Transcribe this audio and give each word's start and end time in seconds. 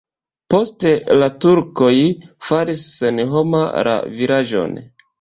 Poste 0.53 0.93
la 1.17 1.27
turkoj 1.45 1.91
faris 2.49 2.89
senhoma 2.97 3.65
la 3.93 3.99
vilaĝon. 4.21 4.79